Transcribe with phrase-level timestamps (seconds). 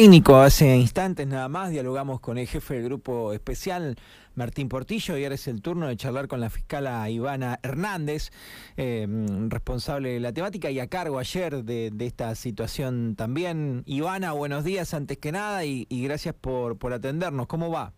[0.00, 0.40] técnico.
[0.40, 3.96] Hace instantes nada más dialogamos con el jefe del grupo especial,
[4.34, 8.30] Martín Portillo, y ahora es el turno de charlar con la fiscala Ivana Hernández,
[8.78, 9.06] eh,
[9.48, 13.82] responsable de la temática y a cargo ayer de, esta situación también.
[13.84, 17.46] Ivana, buenos días antes que nada y, gracias por atendernos.
[17.46, 17.92] ¿Cómo va?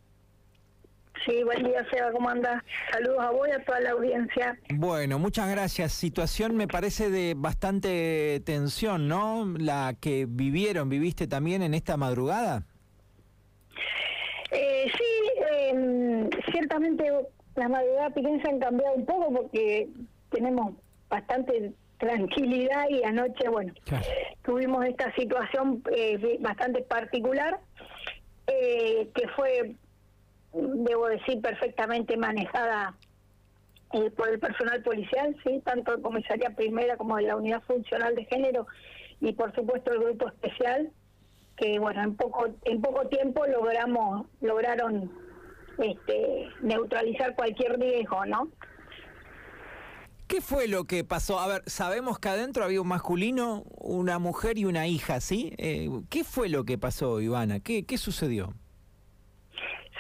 [1.26, 2.62] Sí, buen día, Seba, ¿cómo andas?
[2.90, 4.58] Saludos a vos y a toda la audiencia.
[4.74, 5.92] Bueno, muchas gracias.
[5.92, 9.46] Situación me parece de bastante tensión, ¿no?
[9.58, 12.64] La que vivieron, viviste también en esta madrugada.
[14.50, 17.04] Eh, sí, em, ciertamente
[17.54, 19.88] las madrugadas piquense han cambiado un poco porque
[20.30, 20.74] tenemos
[21.08, 23.72] bastante tranquilidad y anoche, bueno,
[24.42, 27.60] tuvimos esta situación eh, bastante particular
[28.48, 29.76] eh, que fue
[30.52, 32.94] debo decir, perfectamente manejada
[33.92, 38.14] eh, por el personal policial, sí, tanto de comisaría primera como de la unidad funcional
[38.14, 38.66] de género
[39.20, 40.90] y por supuesto el grupo especial,
[41.56, 45.12] que bueno, en poco en poco tiempo logramos lograron
[45.78, 48.48] este neutralizar cualquier riesgo, ¿no?
[50.26, 51.38] ¿Qué fue lo que pasó?
[51.38, 55.52] A ver, sabemos que adentro había un masculino, una mujer y una hija, ¿sí?
[55.58, 57.60] Eh, ¿Qué fue lo que pasó, Ivana?
[57.60, 58.54] ¿Qué, qué sucedió?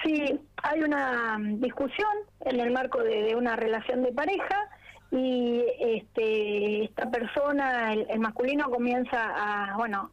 [0.02, 2.10] Sí, hay una discusión
[2.40, 4.68] en el marco de, una relación de pareja
[5.10, 10.10] y este, esta persona, el, masculino, comienza a, bueno,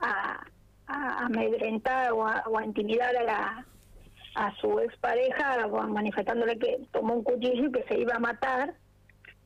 [0.00, 0.44] a,
[0.86, 3.66] amedrentar o a, intimidar a la
[4.34, 8.74] a su expareja manifestándole que tomó un cuchillo y que se iba a matar.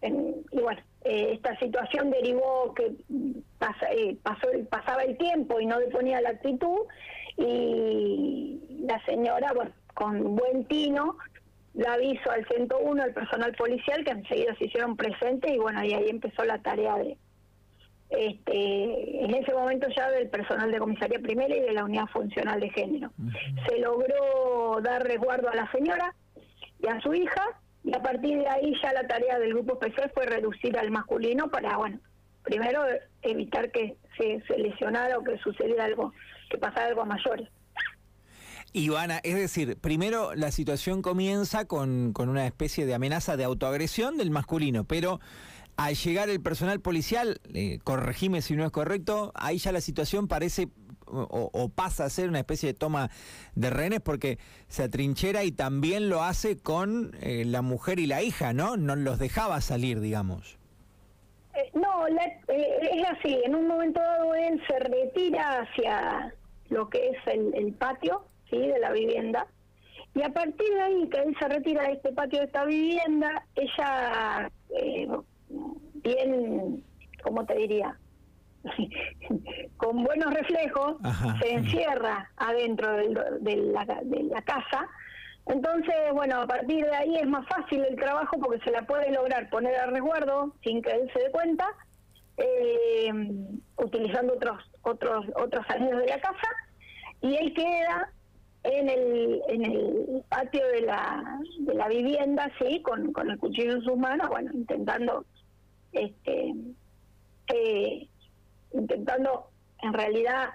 [0.02, 2.92] y bueno, eh, esta situación derivó que
[3.58, 6.86] pasa, eh, pasó, pasaba el tiempo y no deponía la actitud
[7.36, 11.16] y la señora, bueno, con buen tino,
[11.72, 15.94] la aviso al 101, al personal policial, que enseguida se hicieron presentes y bueno, y
[15.94, 17.16] ahí empezó la tarea de,
[18.10, 22.60] este, en ese momento ya del personal de comisaría primera y de la unidad funcional
[22.60, 23.10] de género.
[23.66, 26.14] Se logró dar resguardo a la señora
[26.78, 27.42] y a su hija
[27.82, 31.50] y a partir de ahí ya la tarea del grupo especial fue reducir al masculino
[31.50, 31.98] para, bueno,
[32.42, 32.84] primero
[33.22, 36.12] evitar que se, se lesionara o que sucediera algo,
[36.50, 37.48] que pasara algo a mayores.
[38.76, 44.18] Ivana, es decir, primero la situación comienza con, con una especie de amenaza de autoagresión
[44.18, 45.18] del masculino, pero
[45.78, 50.28] al llegar el personal policial, eh, corregime si no es correcto, ahí ya la situación
[50.28, 50.68] parece
[51.06, 53.10] o, pasa a ser una especie de toma
[53.54, 54.38] de rehenes porque
[54.68, 58.76] se atrinchera y también lo hace con eh, la mujer y la hija, ¿no?
[58.76, 60.58] No los dejaba salir, digamos.
[61.54, 66.34] Eh, no, es así, en un momento dado él se retira hacia
[66.68, 68.58] lo que es el patio ¿sí?
[68.58, 69.46] de la vivienda.
[70.14, 73.44] Y a partir de ahí, que él se retira de este patio de esta vivienda,
[73.54, 75.08] ella, eh,
[76.02, 76.82] bien,
[77.22, 77.98] ¿cómo te diría?
[79.76, 80.96] con buenos reflejos,
[81.40, 84.88] se encierra adentro de, la, de la casa.
[85.46, 89.12] Entonces, bueno, a partir de ahí es más fácil el trabajo porque se la puede
[89.12, 91.68] lograr poner a resguardo sin que él se dé cuenta,
[92.36, 93.12] eh,
[93.76, 96.48] utilizando otros otros otros salidos de la casa,
[97.20, 98.10] y él queda
[98.66, 103.72] en el, en el patio de la, de la vivienda, sí, con, con el cuchillo
[103.72, 105.24] en sus manos, bueno, intentando,
[105.92, 106.54] este,
[107.54, 108.08] eh,
[108.72, 109.50] intentando,
[109.82, 110.48] en realidad,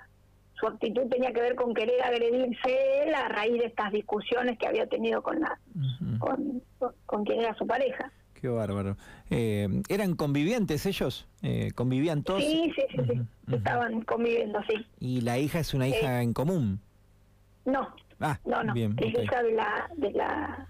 [0.60, 4.68] su actitud tenía que ver con querer agredirse él a raíz de estas discusiones que
[4.68, 5.60] había tenido con la,
[6.20, 6.62] con,
[7.06, 8.12] con, quien era su pareja.
[8.34, 8.98] Qué bárbaro.
[9.30, 11.28] Eh, ¿Eran convivientes ellos?
[11.42, 12.44] Eh, ¿Convivían todos?
[12.44, 13.22] Sí, sí, sí,
[13.54, 14.86] estaban conviviendo, sí.
[15.00, 16.80] ¿Y la hija es una hija en común?
[17.66, 17.88] No.
[18.20, 18.74] Ah, no, no.
[18.74, 20.68] Bien, es hija de la, de la,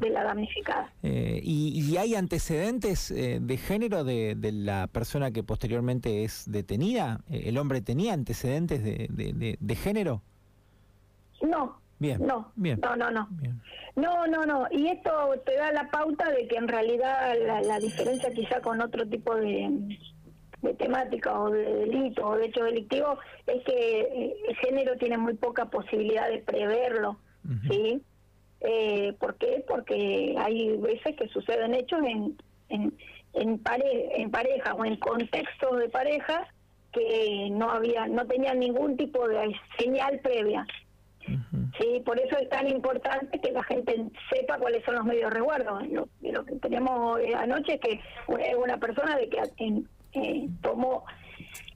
[0.00, 0.92] De la damnificada.
[1.02, 7.20] Eh, ¿y, hay antecedentes eh, de género de, de, la persona que posteriormente es detenida?
[7.30, 10.22] Eh, ¿El hombre tenía antecedentes de, de, de género?
[11.40, 11.80] No.
[11.98, 12.18] Bien.
[12.26, 12.80] No, bien.
[12.82, 13.28] no, no, no.
[13.94, 14.66] No, no, no.
[14.70, 15.10] Y esto
[15.44, 19.34] te da la pauta de que en realidad la, la diferencia quizá con otro tipo
[19.36, 19.98] de,
[20.62, 25.16] de temática o de delito o de hecho delictivo es que eh, el género tiene
[25.18, 27.18] muy poca posibilidad de preverlo,
[27.68, 28.02] ¿sí?
[28.60, 29.64] Eh, ¿Por qué?
[29.66, 32.36] Porque hay veces que suceden hechos en,
[32.68, 32.94] en,
[33.32, 36.46] en, pare, en pareja o en contextos de pareja
[36.92, 40.66] que no había no tenían ningún tipo de señal previa.
[41.78, 43.94] Sí, por eso es tan importante que la gente
[44.30, 45.80] sepa cuáles son los medios de resguardo.
[45.82, 48.00] Lo, lo que tenemos anoche es que
[48.56, 51.04] una persona de que en, eh, tomó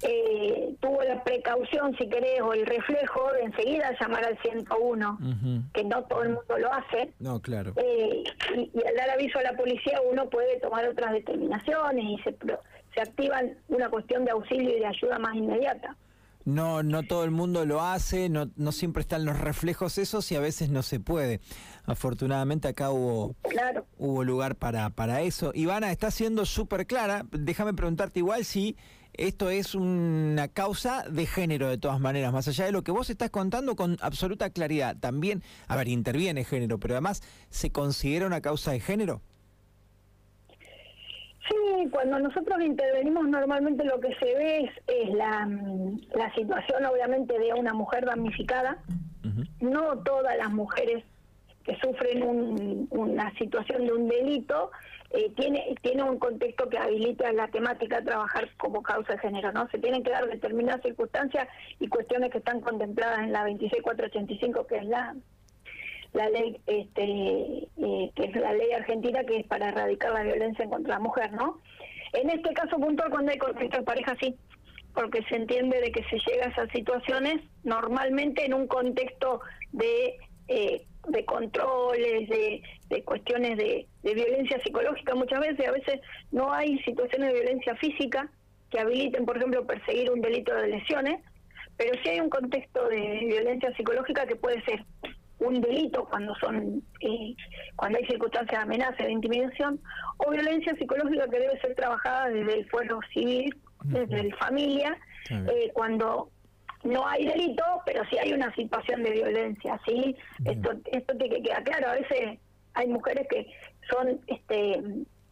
[0.03, 5.19] eh, tuvo la precaución, si querés, o el reflejo de enseguida llamar al 101,
[5.73, 7.13] que no todo el mundo lo hace.
[7.21, 7.73] No, claro.
[7.77, 8.23] Eh,
[8.55, 12.37] y, al dar aviso a la policía uno puede tomar otras determinaciones y se,
[12.95, 15.97] se activan una cuestión de auxilio y de ayuda más inmediata.
[16.45, 20.37] No, no todo el mundo lo hace, no, no siempre están los reflejos esos y
[20.37, 21.41] a veces no se puede.
[21.85, 23.35] Afortunadamente acá hubo,
[23.99, 25.53] hubo lugar para, para eso.
[25.55, 27.27] Ivana, está siendo súper clara.
[27.31, 28.77] Déjame preguntarte igual si
[29.15, 33.11] esto es una causa de género de todas maneras, más allá de lo que vos
[33.11, 34.97] estás contando con absoluta claridad.
[34.99, 39.23] También, a ver, interviene género, pero además, ¿se considera una causa de género?
[41.91, 45.49] Cuando nosotros intervenimos normalmente lo que se ve es, la,
[46.15, 48.79] la, situación obviamente de una mujer damnificada.
[49.61, 51.05] No todas las mujeres
[51.65, 54.71] que sufren una situación de un delito
[55.11, 59.53] eh, tiene tiene un contexto que habilita la temática a trabajar como causa de género,
[59.53, 59.69] ¿no?
[59.71, 61.49] Se tienen que dar determinadas circunstancias
[61.79, 65.15] y cuestiones que están contempladas en la 26485, que es la
[66.15, 70.67] la ley este eh, que es la ley argentina que es para erradicar la violencia
[70.69, 71.61] contra la mujer, ¿no?
[72.13, 74.37] En este caso puntual cuando hay conflicto de pareja sí,
[74.95, 79.41] porque se entiende de que se llega a esas situaciones normalmente en un contexto
[79.73, 80.17] de
[80.49, 86.01] eh, de controles, de, de cuestiones de, de, violencia psicológica muchas veces, a veces
[86.33, 88.31] no hay situaciones de violencia física
[88.71, 91.21] que habiliten, por ejemplo, perseguir un delito de lesiones,
[91.77, 94.83] pero sí hay un contexto de violencia psicológica que puede ser
[95.47, 97.35] un delito cuando son eh,
[97.77, 99.81] cuando hay circunstancias de amenaza, de intimidación,
[100.19, 104.99] o violencia psicológica que debe ser trabajada desde el fuero civil, desde la familia,
[105.31, 106.31] eh, cuando
[106.85, 110.17] no hay delito, pero sí hay una situación de violencia, ¿sí?
[110.45, 111.89] Esto, esto tiene que quedar claro.
[111.89, 112.39] A veces
[112.75, 113.47] hay mujeres que
[113.91, 114.83] son, este,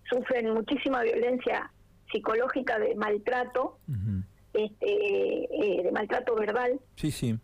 [0.08, 1.70] sufren muchísima violencia
[2.10, 3.78] psicológica de maltrato,
[4.54, 6.80] este, eh, de maltrato verbal.
[6.96, 7.38] Sí, sí.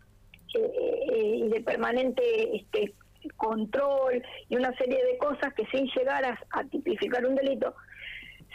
[0.55, 2.93] Eh, y de permanente este,
[3.35, 7.75] control y una serie de cosas que sin llegar a, tipificar un delito,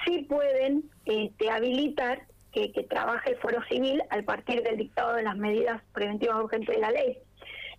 [0.05, 5.37] sí pueden este, habilitar que, trabaje el fuero civil al partir del dictado de las
[5.37, 7.19] medidas preventivas urgentes de la ley.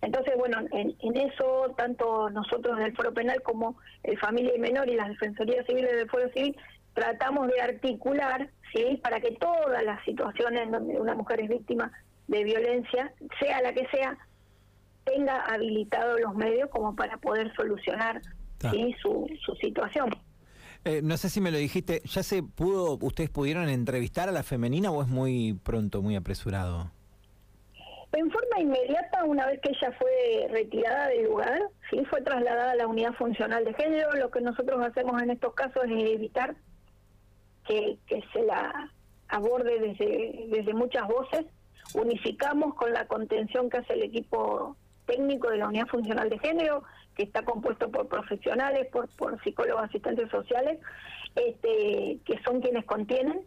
[0.02, 4.94] Entonces, bueno, en, eso, tanto nosotros del Foro Penal como el Familia y Menor y
[4.94, 6.54] las Defensorías Civiles del Foro Civil
[6.92, 9.00] tratamos de articular, ¿sí?
[9.02, 11.90] Para que todas las situaciones en donde una mujer es víctima
[12.28, 14.18] de violencia, sea la que sea,
[15.04, 18.20] tenga habilitados los medios como para poder solucionar
[18.70, 18.94] ¿sí?
[19.00, 20.10] su, su situación.
[20.84, 24.42] Eh, no sé si me lo dijiste, ¿ya se pudo, ustedes pudieron entrevistar a la
[24.42, 26.90] femenina o es muy pronto, muy apresurado?
[28.12, 32.76] En forma inmediata, una vez que ella fue retirada del lugar, sí, fue trasladada a
[32.76, 34.12] la unidad funcional de género.
[34.12, 36.56] Lo que nosotros hacemos en estos casos es evitar
[37.66, 38.90] que, que se la
[39.28, 41.46] aborde desde, desde muchas voces.
[41.94, 46.82] Unificamos con la contención que hace el equipo técnico de la unidad funcional de género,
[47.14, 50.78] que está compuesto por profesionales, por, por psicólogos asistentes sociales,
[51.34, 53.40] este, que son quienes contienen,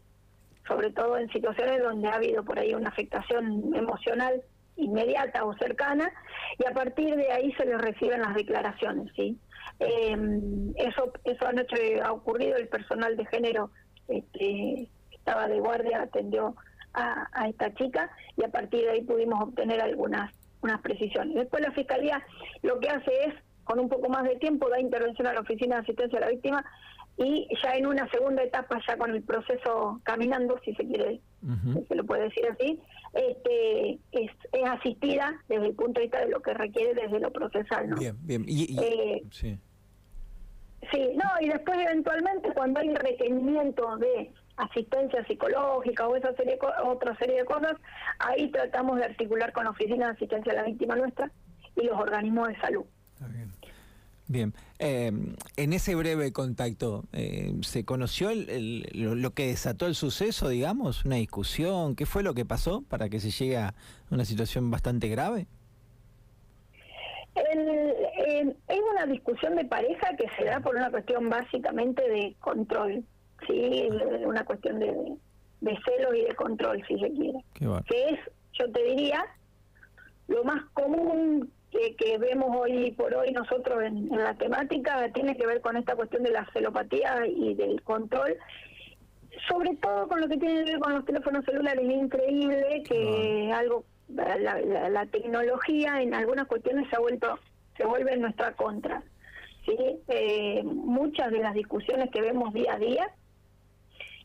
[0.68, 4.42] sobre todo en situaciones donde ha habido por ahí una afectación emocional
[4.76, 6.12] inmediata o cercana,
[6.58, 9.38] y a partir de ahí se les reciben las declaraciones, ¿sí?
[9.80, 13.72] Em, eso, eso anoche ha ocurrido, el personal de género
[14.08, 16.56] este, estaba de guardia, atendió
[16.94, 20.32] a, a esta chica, y a partir de ahí pudimos obtener algunas
[20.62, 21.36] unas precisiones.
[21.36, 22.24] Después la Fiscalía
[22.62, 23.34] lo que hace es,
[23.64, 26.30] con un poco más de tiempo, da intervención a la Oficina de Asistencia a la
[26.30, 26.66] Víctima
[27.18, 31.20] y ya en una segunda etapa, ya con el proceso caminando, si se quiere,
[31.88, 32.80] se lo puede decir así,
[33.14, 34.32] este, es,
[34.66, 37.90] asistida desde el punto de vista de lo que requiere desde lo procesal.
[37.90, 37.98] ¿no?
[37.98, 38.46] Bien, bien.
[38.48, 39.60] Y, eh, sí.
[40.92, 47.16] sí, no, y después eventualmente cuando hay requerimiento de asistencia psicológica o esa serie otra
[47.18, 47.76] serie de cosas,
[48.20, 51.32] ahí tratamos de articular con la Oficina de Asistencia a la Víctima Nuestra
[51.76, 52.86] y los organismos de salud.
[53.20, 53.50] bien.
[54.32, 55.12] Bien, eh,
[55.58, 61.04] en ese breve contacto, eh, ¿se conoció lo, que desató el suceso, digamos?
[61.04, 61.96] ¿Una discusión?
[61.96, 63.74] ¿Qué fue lo que pasó para que se llegue a
[64.12, 65.48] una situación bastante grave?
[67.34, 73.04] es una discusión de pareja que se da por una cuestión básicamente de control
[73.48, 73.90] sí,
[74.26, 75.18] una cuestión de,
[75.62, 77.44] de celos y de control, si se quiere.
[77.86, 78.20] Que es,
[78.54, 79.26] yo te diría,
[80.28, 85.46] lo más común que, que vemos hoy por hoy nosotros en, la temática tiene que
[85.46, 88.38] ver con esta cuestión de la celopatía y del control,
[89.48, 91.86] sobre todo con lo que tiene que ver con los teléfonos celulares.
[91.86, 97.40] Es increíble que algo, la, la, tecnología en algunas cuestiones se ha vuelto,
[97.78, 99.04] se vuelve en nuestra contra.
[99.66, 99.78] ¿sí?
[100.08, 103.12] Eh, muchas de las discusiones que vemos día a día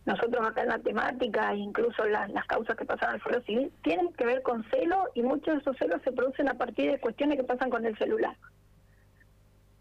[0.06, 4.26] nosotros acá en la temática, incluso las, causas que pasan al foro civil, tienen que
[4.26, 7.44] ver con celo y muchos de esos celos se producen a partir de cuestiones que
[7.44, 8.36] pasan con el celular.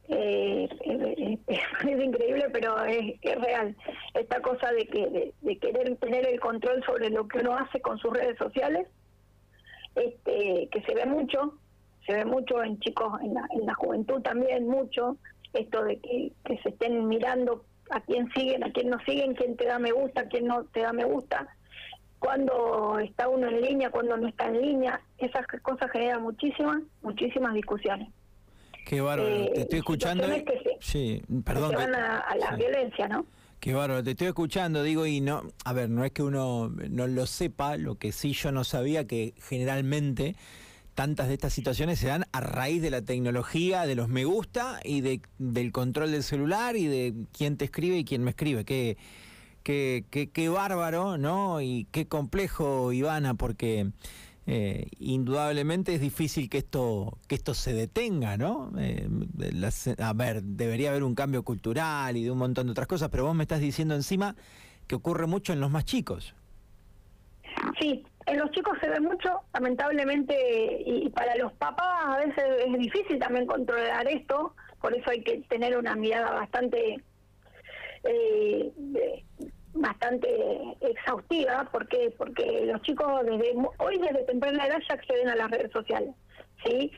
[0.08, 0.70] Eh,
[1.48, 3.76] es, increíble, pero es, real.
[4.14, 7.98] Esta cosa de, que, de, querer tener el control sobre lo que uno hace con
[7.98, 8.88] sus redes sociales,
[9.96, 11.60] este, que se ve mucho,
[12.06, 15.18] se ve mucho en chicos, en la, en la juventud también mucho,
[15.52, 19.56] esto de que, que se estén mirando a quién siguen, a quién no siguen, quién
[19.58, 21.48] te da me gusta, a quién no te da me gusta,
[22.20, 27.54] cuando está uno en línea, cuando no está en línea, esas cosas generan muchísimas, muchísimas
[27.54, 28.10] discusiones.
[28.86, 30.28] Qué bárbaro, Eh, te estoy escuchando.
[30.28, 31.72] que se- sí, perdón.
[31.72, 32.56] que van a, a la sí.
[32.58, 33.26] violencia, ¿no?
[33.60, 37.08] Qué bárbaro, te estoy escuchando, digo, y no, a ver, no es que uno no
[37.08, 40.36] lo sepa, lo que sí yo no sabía que generalmente
[40.94, 44.80] tantas de estas situaciones se dan a raíz de la tecnología, de los me gusta
[44.84, 48.66] y de, del control del celular y de quién te escribe y quién me escribe.
[48.66, 48.98] Qué,
[49.64, 51.62] qué, qué, qué bárbaro, ¿no?
[51.62, 53.92] Y qué complejo, Ivana, porque
[54.46, 58.72] eh, indudablemente es difícil que esto que esto se detenga, ¿no?
[58.78, 59.08] Eh,
[60.00, 63.26] a ver, debería haber un cambio cultural y de un montón de otras cosas, pero
[63.26, 64.36] vos me estás diciendo encima
[64.88, 66.36] que ocurre mucho en los más chicos.
[67.80, 72.80] Sí, en los chicos se ve mucho, lamentablemente, y para los papás a veces es
[72.80, 77.02] difícil también controlar esto, por eso hay que tener una mirada bastante
[78.04, 78.72] eh,
[79.74, 80.28] bastante
[80.82, 85.72] exhaustiva, porque porque los chicos desde hoy desde temprana edad ya acceden a las redes
[85.72, 86.14] sociales,
[86.66, 86.92] sí,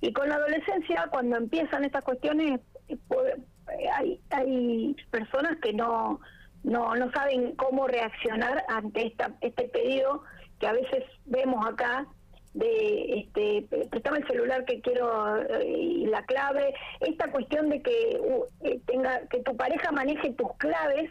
[0.00, 6.20] y con la adolescencia cuando empiezan estas cuestiones eh, eh, hay hay personas que no
[6.62, 10.22] no no saben cómo reaccionar ante esta este pedido
[10.60, 12.06] que a veces vemos acá
[12.54, 18.20] de este prestame el celular que quiero eh, y la clave esta cuestión de que
[18.20, 21.10] uh, eh, tenga que tu pareja maneje tus claves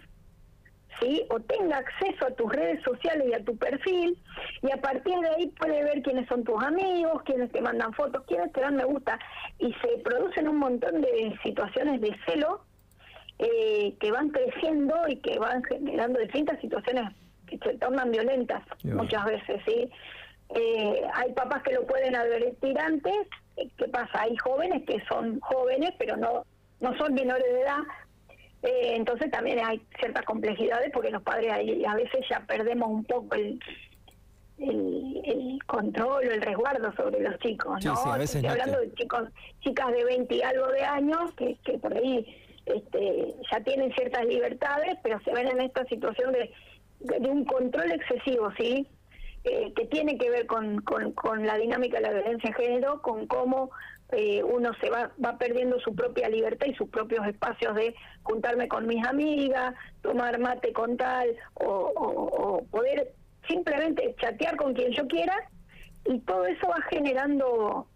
[1.00, 1.24] ¿sí?
[1.30, 4.22] o tenga acceso a tus redes sociales y a tu perfil
[4.62, 8.24] y a partir de ahí puede ver quiénes son tus amigos, quiénes te mandan fotos,
[8.28, 9.18] quiénes te dan me gusta
[9.60, 12.66] y se producen un montón de situaciones de celo
[13.38, 17.14] eh, que van creciendo y que van generando distintas situaciones
[17.50, 19.04] que se tornan violentas bueno.
[19.04, 19.90] muchas veces, ¿sí?
[20.56, 23.14] Eh, hay papás que lo pueden advertir antes,
[23.58, 24.22] eh, ¿qué pasa?
[24.22, 26.46] Hay jóvenes que son jóvenes, pero no,
[26.80, 27.80] no son menores de edad,
[28.64, 33.04] eh, entonces también hay ciertas complejidades porque los padres ahí a veces ya perdemos un
[33.06, 33.60] poco el,
[34.58, 37.96] el, el control o el resguardo sobre los chicos, ¿no?
[37.96, 39.30] sí, a veces Estoy no te- hablando de chicos,
[39.62, 42.26] chicas de 20 y algo de años que, que por ahí
[42.66, 46.52] este, ya tienen ciertas libertades, pero se ven en esta situación de,
[47.00, 48.88] de, un control excesivo, ¿sí?
[49.44, 53.26] Eh, que tiene que ver con, con, la dinámica de la violencia de género, con
[53.28, 53.72] cómo
[54.12, 58.68] eh, uno se va, va perdiendo su propia libertad y sus propios espacios de juntarme
[58.68, 61.66] con mis amigas, tomar mate con tal, o,
[61.96, 63.14] o- poder
[63.48, 65.36] simplemente chatear con quien yo quiera,
[66.06, 67.88] y todo eso va generando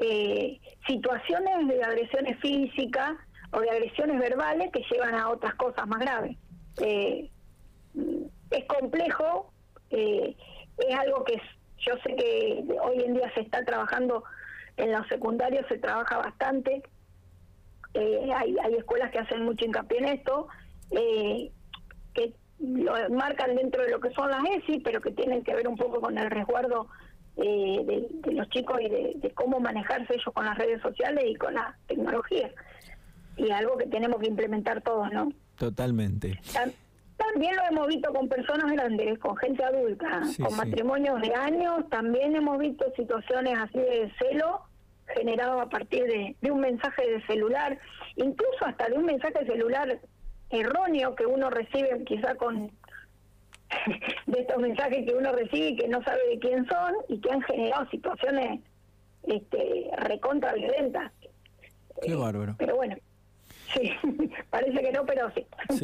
[0.00, 3.12] eh, situaciones de agresiones físicas
[3.52, 6.36] o de agresiones verbales que llevan a otras cosas más graves.
[6.80, 7.30] Eh,
[8.50, 9.52] es complejo,
[9.90, 10.36] eh,
[10.78, 11.40] es algo que
[11.78, 14.24] yo sé que hoy en día se está trabajando
[14.76, 16.82] en los secundarios, se trabaja bastante,
[17.94, 20.48] eh, hay, hay escuelas que hacen mucho hincapié en esto,
[20.90, 21.50] eh,
[22.14, 25.68] que lo marcan dentro de lo que son las ESI, pero que tienen que ver
[25.68, 26.88] un poco con el resguardo
[27.36, 31.24] eh, de, de los chicos y de, de cómo manejarse ellos con las redes sociales
[31.26, 32.50] y con la tecnología.
[33.36, 35.32] Y algo que tenemos que implementar todos, ¿no?
[35.56, 36.38] Totalmente.
[37.30, 40.56] También lo hemos visto con personas grandes, con gente adulta, Sí, con sí.
[40.56, 41.88] matrimonios de años.
[41.90, 44.62] También hemos visto situaciones así de celo
[45.14, 47.78] generado a partir de, de un mensaje de celular,
[48.16, 50.00] incluso hasta de un mensaje celular
[50.50, 52.70] erróneo que uno recibe quizá con
[54.26, 57.30] de estos mensajes que uno recibe y que no sabe de quién son y que
[57.30, 58.60] han generado situaciones
[59.24, 61.12] este, recontra violentas.
[62.02, 62.54] Qué bárbaro.
[62.58, 62.96] Pero bueno,
[63.74, 63.92] sí,
[64.50, 65.46] parece que no, pero sí.